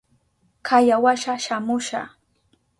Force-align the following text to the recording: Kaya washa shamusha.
Kaya 0.67 0.97
washa 1.03 1.35
shamusha. 1.45 2.01